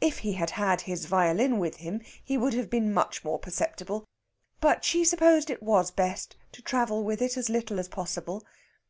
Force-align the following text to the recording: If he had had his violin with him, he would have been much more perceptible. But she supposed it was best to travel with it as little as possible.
If 0.00 0.20
he 0.20 0.32
had 0.32 0.52
had 0.52 0.80
his 0.80 1.04
violin 1.04 1.58
with 1.58 1.76
him, 1.76 2.00
he 2.24 2.38
would 2.38 2.54
have 2.54 2.70
been 2.70 2.94
much 2.94 3.22
more 3.22 3.38
perceptible. 3.38 4.06
But 4.58 4.86
she 4.86 5.04
supposed 5.04 5.50
it 5.50 5.62
was 5.62 5.90
best 5.90 6.34
to 6.52 6.62
travel 6.62 7.04
with 7.04 7.20
it 7.20 7.36
as 7.36 7.50
little 7.50 7.78
as 7.78 7.86
possible. 7.88 8.42